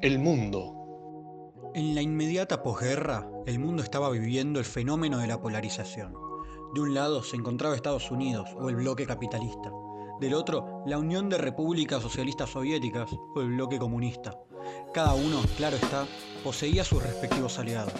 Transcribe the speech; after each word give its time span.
El 0.00 0.20
mundo. 0.20 1.72
En 1.74 1.96
la 1.96 2.02
inmediata 2.02 2.62
posguerra, 2.62 3.28
el 3.46 3.58
mundo 3.58 3.82
estaba 3.82 4.10
viviendo 4.10 4.60
el 4.60 4.64
fenómeno 4.64 5.18
de 5.18 5.26
la 5.26 5.40
polarización. 5.40 6.14
De 6.72 6.80
un 6.80 6.94
lado 6.94 7.24
se 7.24 7.34
encontraba 7.34 7.74
Estados 7.74 8.10
Unidos 8.12 8.48
o 8.56 8.68
el 8.68 8.76
bloque 8.76 9.06
capitalista. 9.06 9.72
Del 10.20 10.34
otro, 10.34 10.84
la 10.86 10.98
Unión 10.98 11.28
de 11.28 11.38
Repúblicas 11.38 12.00
Socialistas 12.00 12.50
Soviéticas 12.50 13.10
o 13.34 13.40
el 13.40 13.48
bloque 13.48 13.78
comunista. 13.78 14.38
Cada 14.94 15.14
uno, 15.14 15.40
claro 15.56 15.76
está, 15.76 16.06
poseía 16.44 16.84
sus 16.84 17.02
respectivos 17.02 17.58
aliados. 17.58 17.92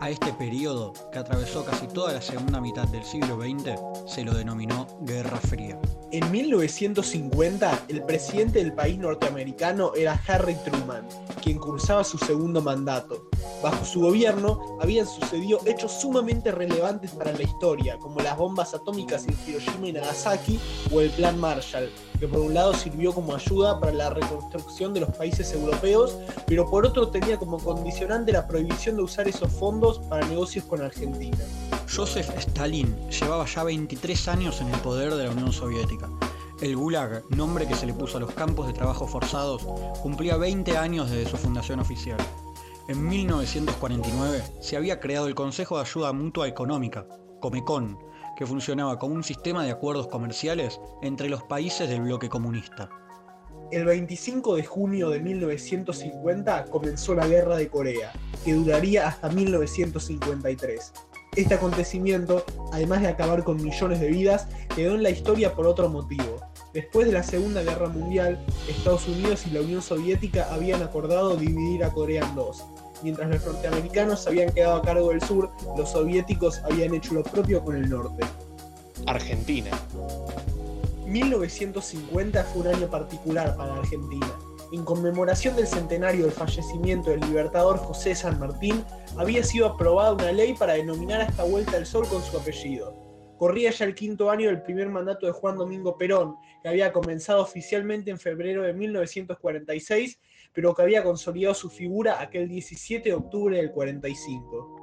A 0.00 0.08
este 0.08 0.32
periodo, 0.32 0.94
que 1.12 1.18
atravesó 1.18 1.62
casi 1.62 1.86
toda 1.86 2.14
la 2.14 2.22
segunda 2.22 2.58
mitad 2.60 2.88
del 2.88 3.04
siglo 3.04 3.36
XX, 3.36 3.78
se 4.10 4.24
lo 4.24 4.32
denominó 4.32 4.86
Guerra 5.02 5.36
Fría. 5.36 5.78
En 6.10 6.30
1950, 6.30 7.84
el 7.88 8.02
presidente 8.04 8.60
del 8.60 8.72
país 8.72 8.98
norteamericano 8.98 9.92
era 9.94 10.18
Harry 10.26 10.56
Truman, 10.64 11.06
quien 11.42 11.58
cursaba 11.58 12.02
su 12.02 12.16
segundo 12.16 12.62
mandato. 12.62 13.29
Bajo 13.62 13.84
su 13.84 14.00
gobierno 14.00 14.78
habían 14.80 15.06
sucedido 15.06 15.60
hechos 15.66 15.92
sumamente 15.92 16.50
relevantes 16.50 17.10
para 17.10 17.32
la 17.32 17.42
historia, 17.42 17.98
como 17.98 18.20
las 18.20 18.36
bombas 18.36 18.74
atómicas 18.74 19.26
en 19.26 19.36
Hiroshima 19.46 19.88
y 19.88 19.92
Nagasaki 19.92 20.58
o 20.92 21.00
el 21.00 21.10
Plan 21.10 21.38
Marshall, 21.38 21.90
que 22.18 22.26
por 22.26 22.40
un 22.40 22.54
lado 22.54 22.74
sirvió 22.74 23.12
como 23.12 23.34
ayuda 23.34 23.78
para 23.78 23.92
la 23.92 24.10
reconstrucción 24.10 24.94
de 24.94 25.00
los 25.00 25.10
países 25.10 25.52
europeos, 25.52 26.16
pero 26.46 26.68
por 26.68 26.86
otro 26.86 27.08
tenía 27.08 27.38
como 27.38 27.58
condicionante 27.58 28.32
la 28.32 28.46
prohibición 28.46 28.96
de 28.96 29.02
usar 29.02 29.28
esos 29.28 29.52
fondos 29.52 29.98
para 30.00 30.26
negocios 30.26 30.64
con 30.64 30.80
Argentina. 30.82 31.38
Joseph 31.94 32.30
Stalin 32.38 32.96
llevaba 33.10 33.46
ya 33.46 33.64
23 33.64 34.28
años 34.28 34.60
en 34.60 34.68
el 34.68 34.80
poder 34.80 35.14
de 35.14 35.24
la 35.24 35.30
Unión 35.30 35.52
Soviética. 35.52 36.08
El 36.60 36.76
Gulag, 36.76 37.24
nombre 37.30 37.66
que 37.66 37.74
se 37.74 37.86
le 37.86 37.94
puso 37.94 38.18
a 38.18 38.20
los 38.20 38.32
campos 38.32 38.66
de 38.66 38.74
trabajo 38.74 39.06
forzados, 39.06 39.62
cumplía 40.02 40.36
20 40.36 40.76
años 40.76 41.10
desde 41.10 41.30
su 41.30 41.36
fundación 41.36 41.80
oficial. 41.80 42.18
En 42.90 43.06
1949 43.06 44.42
se 44.58 44.76
había 44.76 44.98
creado 44.98 45.28
el 45.28 45.36
Consejo 45.36 45.76
de 45.76 45.82
Ayuda 45.82 46.12
Mutua 46.12 46.48
Económica, 46.48 47.06
Comecon, 47.40 47.96
que 48.36 48.44
funcionaba 48.44 48.98
como 48.98 49.14
un 49.14 49.22
sistema 49.22 49.64
de 49.64 49.70
acuerdos 49.70 50.08
comerciales 50.08 50.80
entre 51.00 51.28
los 51.28 51.44
países 51.44 51.88
del 51.88 52.00
bloque 52.00 52.28
comunista. 52.28 52.90
El 53.70 53.84
25 53.84 54.56
de 54.56 54.64
junio 54.64 55.08
de 55.08 55.20
1950 55.20 56.64
comenzó 56.64 57.14
la 57.14 57.28
Guerra 57.28 57.54
de 57.54 57.68
Corea, 57.68 58.12
que 58.44 58.54
duraría 58.54 59.06
hasta 59.06 59.28
1953. 59.28 60.92
Este 61.36 61.54
acontecimiento, 61.54 62.44
además 62.72 63.02
de 63.02 63.08
acabar 63.08 63.44
con 63.44 63.62
millones 63.62 64.00
de 64.00 64.08
vidas, 64.08 64.48
quedó 64.74 64.96
en 64.96 65.02
la 65.02 65.10
historia 65.10 65.54
por 65.54 65.66
otro 65.66 65.88
motivo. 65.88 66.40
Después 66.74 67.06
de 67.06 67.12
la 67.12 67.22
Segunda 67.22 67.62
Guerra 67.62 67.88
Mundial, 67.88 68.44
Estados 68.68 69.06
Unidos 69.06 69.46
y 69.46 69.50
la 69.50 69.60
Unión 69.60 69.80
Soviética 69.80 70.48
habían 70.52 70.82
acordado 70.82 71.36
dividir 71.36 71.84
a 71.84 71.90
Corea 71.90 72.26
en 72.26 72.34
dos. 72.34 72.64
Mientras 73.02 73.30
los 73.30 73.46
norteamericanos 73.46 74.26
habían 74.26 74.52
quedado 74.52 74.76
a 74.76 74.82
cargo 74.82 75.10
del 75.10 75.22
sur, 75.22 75.50
los 75.76 75.90
soviéticos 75.90 76.58
habían 76.64 76.94
hecho 76.94 77.14
lo 77.14 77.22
propio 77.22 77.64
con 77.64 77.76
el 77.76 77.88
norte. 77.88 78.24
Argentina. 79.06 79.70
1950 81.06 82.44
fue 82.44 82.62
un 82.62 82.68
año 82.68 82.86
particular 82.88 83.56
para 83.56 83.74
Argentina. 83.74 84.26
En 84.72 84.84
conmemoración 84.84 85.56
del 85.56 85.66
centenario 85.66 86.22
del 86.22 86.32
fallecimiento 86.32 87.10
del 87.10 87.18
libertador 87.20 87.76
José 87.78 88.14
San 88.14 88.38
Martín, 88.38 88.84
había 89.16 89.42
sido 89.42 89.66
aprobada 89.66 90.12
una 90.12 90.30
ley 90.30 90.54
para 90.54 90.74
denominar 90.74 91.20
a 91.20 91.24
esta 91.24 91.42
vuelta 91.42 91.76
al 91.76 91.86
sol 91.86 92.06
con 92.08 92.22
su 92.22 92.38
apellido. 92.38 92.94
Corría 93.36 93.72
ya 93.72 93.84
el 93.86 93.96
quinto 93.96 94.30
año 94.30 94.46
del 94.46 94.62
primer 94.62 94.88
mandato 94.88 95.26
de 95.26 95.32
Juan 95.32 95.56
Domingo 95.56 95.98
Perón, 95.98 96.36
que 96.62 96.68
había 96.68 96.92
comenzado 96.92 97.42
oficialmente 97.42 98.12
en 98.12 98.18
febrero 98.18 98.62
de 98.62 98.72
1946, 98.72 100.20
pero 100.52 100.72
que 100.72 100.82
había 100.82 101.02
consolidado 101.02 101.54
su 101.54 101.68
figura 101.68 102.20
aquel 102.20 102.48
17 102.48 103.08
de 103.08 103.14
octubre 103.14 103.56
del 103.56 103.72
45. 103.72 104.79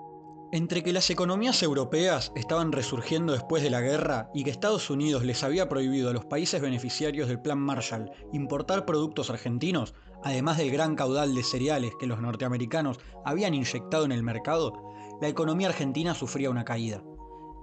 Entre 0.51 0.81
que 0.81 0.93
las 0.93 1.09
economías 1.09 1.61
europeas 1.61 2.31
estaban 2.35 2.71
resurgiendo 2.71 3.33
después 3.33 3.61
de 3.63 3.69
la 3.69 3.81
guerra 3.81 4.29
y 4.33 4.45
que 4.45 4.49
Estados 4.49 4.89
Unidos 4.89 5.25
les 5.25 5.43
había 5.43 5.67
prohibido 5.67 6.09
a 6.09 6.13
los 6.13 6.23
países 6.23 6.61
beneficiarios 6.61 7.27
del 7.27 7.41
Plan 7.41 7.59
Marshall 7.59 8.11
importar 8.31 8.85
productos 8.85 9.29
argentinos, 9.29 9.93
además 10.23 10.57
del 10.57 10.71
gran 10.71 10.95
caudal 10.95 11.35
de 11.35 11.43
cereales 11.43 11.91
que 11.99 12.07
los 12.07 12.21
norteamericanos 12.21 12.97
habían 13.25 13.53
inyectado 13.53 14.05
en 14.05 14.13
el 14.13 14.23
mercado, 14.23 14.93
la 15.19 15.27
economía 15.27 15.67
argentina 15.67 16.13
sufría 16.13 16.49
una 16.49 16.63
caída. 16.63 17.03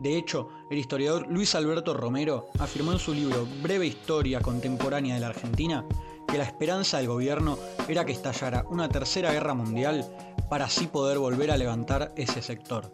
De 0.01 0.19
hecho, 0.19 0.49
el 0.71 0.77
historiador 0.77 1.27
Luis 1.31 1.55
Alberto 1.55 1.95
Romero 1.95 2.49
afirmó 2.59 2.93
en 2.93 2.99
su 2.99 3.15
libro 3.15 3.47
Breve 3.63 3.87
Historia 3.87 4.41
Contemporánea 4.41 5.15
de 5.15 5.21
la 5.21 5.29
Argentina 5.29 5.87
que 6.27 6.37
la 6.37 6.45
esperanza 6.45 6.99
del 6.99 7.07
gobierno 7.07 7.59
era 7.89 8.05
que 8.05 8.13
estallara 8.13 8.67
una 8.69 8.89
tercera 8.89 9.33
guerra 9.33 9.55
mundial 9.55 10.11
para 10.49 10.67
así 10.67 10.87
poder 10.87 11.19
volver 11.19 11.51
a 11.51 11.57
levantar 11.57 12.13
ese 12.17 12.43
sector. 12.43 12.93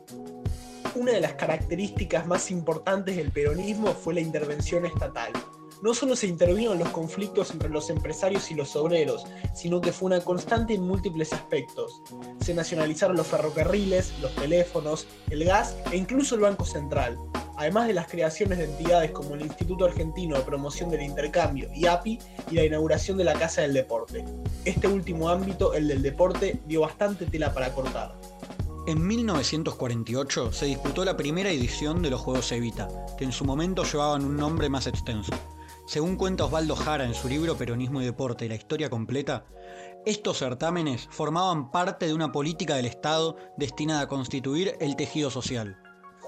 Una 0.95 1.13
de 1.13 1.21
las 1.21 1.35
características 1.35 2.27
más 2.27 2.51
importantes 2.51 3.17
del 3.17 3.31
peronismo 3.31 3.93
fue 3.93 4.15
la 4.15 4.21
intervención 4.21 4.87
estatal. 4.87 5.33
No 5.83 5.95
solo 5.95 6.15
se 6.15 6.27
intervino 6.27 6.73
en 6.73 6.81
los 6.81 6.91
conflictos 6.91 7.53
entre 7.53 7.71
los 7.71 7.89
empresarios 7.89 8.51
y 8.51 8.55
los 8.55 8.77
obreros, 8.77 9.25
sino 9.55 9.81
que 9.81 9.93
fue 9.93 10.07
una 10.09 10.21
constante 10.21 10.75
en 10.75 10.83
múltiples 10.83 11.33
aspectos. 11.33 12.03
Se 12.41 12.55
nacionalizaron 12.55 13.17
los 13.17 13.29
ferrocarriles, 13.29 14.13
los 14.21 14.35
teléfonos, 14.35 15.07
el 15.31 15.45
gas 15.45 15.77
e 15.91 15.97
incluso 15.97 16.35
el 16.35 16.43
Banco 16.43 16.67
Central, 16.67 17.17
además 17.61 17.87
de 17.87 17.93
las 17.93 18.07
creaciones 18.07 18.57
de 18.57 18.65
entidades 18.65 19.11
como 19.11 19.35
el 19.35 19.43
Instituto 19.43 19.85
Argentino 19.85 20.35
de 20.35 20.43
Promoción 20.45 20.89
del 20.89 21.03
Intercambio, 21.03 21.69
IAPI, 21.75 22.19
y 22.51 22.55
la 22.55 22.65
inauguración 22.65 23.19
de 23.19 23.25
la 23.25 23.35
Casa 23.35 23.61
del 23.61 23.75
Deporte. 23.75 24.25
Este 24.65 24.89
último 24.89 25.29
ámbito, 25.29 25.75
el 25.75 25.87
del 25.87 26.01
deporte, 26.01 26.63
dio 26.67 26.81
bastante 26.81 27.27
tela 27.27 27.53
para 27.53 27.71
cortar. 27.75 28.19
En 28.87 29.07
1948 29.07 30.53
se 30.53 30.65
disputó 30.65 31.05
la 31.05 31.19
primera 31.19 31.51
edición 31.51 32.01
de 32.01 32.09
los 32.09 32.23
Juegos 32.23 32.51
Evita, 32.51 32.89
que 33.19 33.25
en 33.25 33.33
su 33.33 33.45
momento 33.45 33.85
llevaban 33.85 34.25
un 34.25 34.39
nombre 34.39 34.71
más 34.71 34.87
extenso. 34.87 35.33
Según 35.87 36.17
cuenta 36.17 36.47
Osvaldo 36.47 36.75
Jara 36.75 37.05
en 37.05 37.13
su 37.13 37.29
libro 37.29 37.59
Peronismo 37.59 38.01
y 38.01 38.07
Deporte, 38.07 38.49
la 38.49 38.55
historia 38.55 38.89
completa, 38.89 39.45
estos 40.07 40.39
certámenes 40.39 41.09
formaban 41.11 41.71
parte 41.71 42.07
de 42.07 42.15
una 42.15 42.33
política 42.33 42.77
del 42.77 42.87
Estado 42.87 43.37
destinada 43.59 44.01
a 44.01 44.09
constituir 44.09 44.77
el 44.81 44.97
tejido 44.97 45.29
social. 45.29 45.77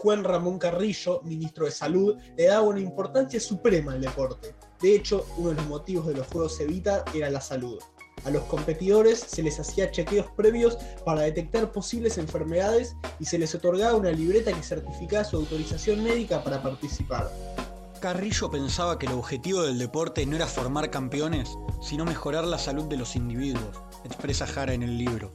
Juan 0.03 0.25
Ramón 0.25 0.59
Carrillo, 0.59 1.21
ministro 1.23 1.67
de 1.67 1.71
Salud, 1.71 2.17
le 2.37 2.47
daba 2.47 2.67
una 2.67 2.81
importancia 2.81 3.39
suprema 3.39 3.93
al 3.93 4.01
deporte. 4.01 4.57
De 4.81 4.97
hecho, 4.97 5.25
uno 5.37 5.51
de 5.51 5.55
los 5.55 5.67
motivos 5.69 6.09
de 6.09 6.15
los 6.15 6.27
Juegos 6.27 6.59
Evita 6.59 7.05
era 7.15 7.31
la 7.31 7.41
salud. 7.41 7.79
A 8.25 8.31
los 8.31 8.43
competidores 8.47 9.21
se 9.21 9.45
les 9.45 9.61
hacía 9.61 9.93
chequeos 9.93 10.27
previos 10.37 10.77
para 11.05 11.21
detectar 11.21 11.71
posibles 11.71 12.19
enfermedades 12.19 12.97
y 13.21 13.27
se 13.27 13.39
les 13.39 13.55
otorgaba 13.55 13.95
una 13.95 14.11
libreta 14.11 14.53
que 14.53 14.65
certificaba 14.65 15.23
su 15.23 15.37
autorización 15.37 16.03
médica 16.03 16.43
para 16.43 16.61
participar. 16.61 17.31
Carrillo 18.01 18.51
pensaba 18.51 18.99
que 18.99 19.07
el 19.07 19.13
objetivo 19.13 19.63
del 19.63 19.79
deporte 19.79 20.27
no 20.27 20.35
era 20.35 20.49
formar 20.49 20.91
campeones, 20.91 21.57
sino 21.81 22.05
mejorar 22.05 22.45
la 22.45 22.59
salud 22.59 22.87
de 22.87 22.97
los 22.97 23.15
individuos, 23.15 23.81
expresa 24.03 24.49
Jara 24.49 24.75
en 24.75 24.83
el 24.83 24.99
libro. 24.99 25.33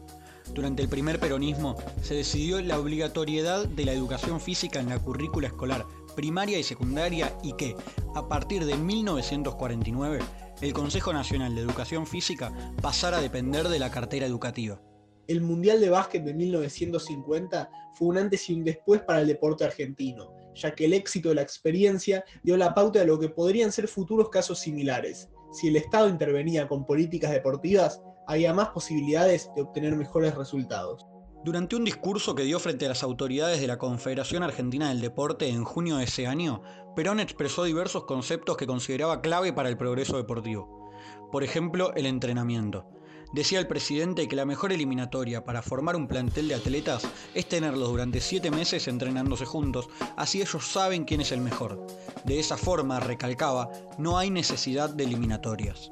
Durante 0.54 0.82
el 0.82 0.90
primer 0.90 1.20
peronismo 1.20 1.76
se 2.02 2.16
decidió 2.16 2.62
la 2.62 2.80
obligatoriedad 2.80 3.66
de 3.68 3.86
la 3.86 3.94
educación 3.94 4.40
física 4.40 4.80
en 4.80 4.90
la 4.90 5.00
currícula 5.00 5.48
escolar 5.48 5.86
primaria 6.18 6.58
y 6.58 6.64
secundaria 6.64 7.38
y 7.44 7.54
que, 7.54 7.76
a 8.16 8.28
partir 8.28 8.66
de 8.66 8.76
1949, 8.76 10.20
el 10.64 10.74
Consejo 10.74 11.14
Nacional 11.14 11.54
de 11.54 11.62
Educación 11.62 12.08
Física 12.08 12.52
pasara 12.82 13.20
a 13.20 13.22
depender 13.22 13.68
de 13.70 13.78
la 13.78 13.92
cartera 13.92 14.26
educativa. 14.26 14.82
El 15.28 15.42
Mundial 15.42 15.80
de 15.80 15.92
Básquet 15.92 16.24
de 16.24 16.34
1950 16.34 17.70
fue 17.94 18.08
un 18.08 18.18
antes 18.18 18.50
y 18.50 18.56
un 18.56 18.64
después 18.64 19.02
para 19.02 19.22
el 19.22 19.28
deporte 19.28 19.64
argentino, 19.64 20.34
ya 20.56 20.74
que 20.74 20.86
el 20.86 20.94
éxito 20.94 21.30
de 21.30 21.36
la 21.36 21.44
experiencia 21.44 22.26
dio 22.42 22.58
la 22.58 22.74
pauta 22.74 22.98
de 23.00 23.06
lo 23.06 23.20
que 23.20 23.30
podrían 23.30 23.72
ser 23.72 23.88
futuros 23.88 24.30
casos 24.30 24.58
similares. 24.58 25.30
Si 25.52 25.68
el 25.68 25.76
Estado 25.76 26.10
intervenía 26.10 26.68
con 26.68 26.84
políticas 26.84 27.30
deportivas, 27.30 28.02
había 28.28 28.54
más 28.54 28.70
posibilidades 28.70 29.50
de 29.56 29.62
obtener 29.62 29.96
mejores 29.96 30.36
resultados. 30.36 31.06
Durante 31.44 31.78
un 31.78 31.86
discurso 31.86 32.36
que 32.36 32.44
dio 32.44 32.60
frente 32.60 32.86
a 32.86 32.90
las 32.90 33.04
autoridades 33.04 33.62
de 33.62 33.68
la 33.68 33.78
Confederación 33.78 34.44
Argentina 34.44 34.90
del 34.90 35.00
Deporte 35.00 35.48
en 35.48 35.64
junio 35.64 35.98
de 35.98 36.04
ese 36.04 36.28
año, 36.28 36.62
Perón 36.96 37.22
expresó 37.22 37.64
diversos 37.64 38.04
conceptos 38.04 38.58
que 38.58 38.68
consideraba 38.68 39.22
clave 39.22 39.54
para 39.54 39.70
el 39.70 39.78
progreso 39.78 40.18
deportivo. 40.18 40.92
Por 41.32 41.44
ejemplo, 41.44 41.94
el 41.96 42.06
entrenamiento. 42.06 42.90
Decía 43.34 43.60
el 43.60 43.68
presidente 43.68 44.28
que 44.28 44.36
la 44.36 44.46
mejor 44.46 44.72
eliminatoria 44.74 45.44
para 45.44 45.62
formar 45.62 45.96
un 45.96 46.08
plantel 46.08 46.48
de 46.48 46.56
atletas 46.56 47.08
es 47.34 47.48
tenerlos 47.48 47.90
durante 47.90 48.20
siete 48.20 48.52
meses 48.52 48.88
entrenándose 48.88 49.46
juntos, 49.46 49.90
así 50.16 50.42
ellos 50.42 50.66
saben 50.66 51.06
quién 51.06 51.22
es 51.22 51.32
el 51.32 51.42
mejor. 51.42 51.86
De 52.26 52.40
esa 52.40 52.58
forma, 52.58 53.00
recalcaba, 53.00 53.70
no 53.98 54.18
hay 54.18 54.30
necesidad 54.32 54.90
de 54.90 55.04
eliminatorias 55.04 55.92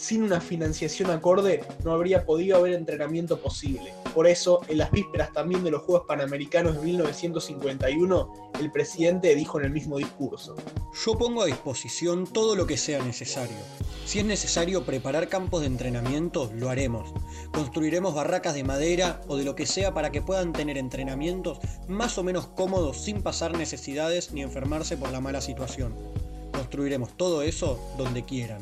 sin 0.00 0.22
una 0.22 0.40
financiación 0.40 1.10
acorde 1.10 1.62
no 1.84 1.92
habría 1.92 2.24
podido 2.24 2.56
haber 2.56 2.72
entrenamiento 2.72 3.38
posible. 3.38 3.92
Por 4.14 4.26
eso, 4.26 4.62
en 4.68 4.78
las 4.78 4.90
vísperas 4.90 5.30
también 5.32 5.62
de 5.62 5.70
los 5.70 5.82
Juegos 5.82 6.06
Panamericanos 6.08 6.76
de 6.76 6.82
1951, 6.82 8.52
el 8.60 8.72
presidente 8.72 9.34
dijo 9.34 9.60
en 9.60 9.66
el 9.66 9.72
mismo 9.72 9.98
discurso. 9.98 10.56
Yo 11.04 11.18
pongo 11.18 11.42
a 11.42 11.46
disposición 11.46 12.26
todo 12.26 12.56
lo 12.56 12.66
que 12.66 12.78
sea 12.78 13.04
necesario. 13.04 13.56
Si 14.06 14.18
es 14.18 14.24
necesario 14.24 14.84
preparar 14.84 15.28
campos 15.28 15.60
de 15.60 15.66
entrenamiento, 15.66 16.50
lo 16.56 16.70
haremos. 16.70 17.12
Construiremos 17.52 18.14
barracas 18.14 18.54
de 18.54 18.64
madera 18.64 19.20
o 19.28 19.36
de 19.36 19.44
lo 19.44 19.54
que 19.54 19.66
sea 19.66 19.92
para 19.92 20.10
que 20.10 20.22
puedan 20.22 20.54
tener 20.54 20.78
entrenamientos 20.78 21.58
más 21.88 22.16
o 22.16 22.24
menos 22.24 22.46
cómodos 22.46 22.96
sin 22.96 23.22
pasar 23.22 23.56
necesidades 23.56 24.32
ni 24.32 24.42
enfermarse 24.42 24.96
por 24.96 25.12
la 25.12 25.20
mala 25.20 25.42
situación. 25.42 25.94
Construiremos 26.52 27.16
todo 27.16 27.42
eso 27.42 27.78
donde 27.98 28.24
quieran. 28.24 28.60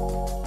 you 0.00 0.39